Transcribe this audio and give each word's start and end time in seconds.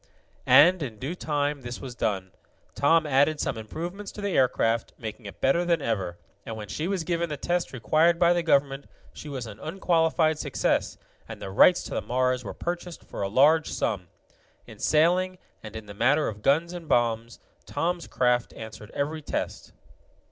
And, 0.47 0.81
in 0.81 0.97
due 0.97 1.13
time, 1.13 1.61
this 1.61 1.79
was 1.79 1.93
done. 1.93 2.31
Tom 2.73 3.05
added 3.05 3.39
some 3.39 3.55
improvements 3.55 4.11
to 4.13 4.19
the 4.21 4.31
aircraft, 4.35 4.93
making 4.97 5.27
it 5.27 5.39
better 5.39 5.63
than 5.63 5.79
ever, 5.79 6.17
and 6.43 6.57
when 6.57 6.69
she 6.69 6.87
was 6.87 7.03
given 7.03 7.29
the 7.29 7.37
test 7.37 7.71
required 7.71 8.17
by 8.17 8.33
the 8.33 8.41
government, 8.41 8.85
she 9.13 9.29
was 9.29 9.45
an 9.45 9.59
unqualified 9.59 10.39
success, 10.39 10.97
and 11.29 11.39
the 11.39 11.51
rights 11.51 11.83
to 11.83 11.91
the 11.93 12.01
Mars 12.01 12.43
were 12.43 12.55
purchased 12.55 13.03
for 13.03 13.21
a 13.21 13.29
large 13.29 13.69
sum. 13.69 14.07
In 14.65 14.79
sailing, 14.79 15.37
and 15.61 15.75
in 15.75 15.85
the 15.85 15.93
matter 15.93 16.27
of 16.27 16.41
guns 16.41 16.73
and 16.73 16.87
bombs, 16.89 17.37
Tom's 17.67 18.07
craft 18.07 18.53
answered 18.53 18.89
every 18.95 19.21
test. 19.21 19.71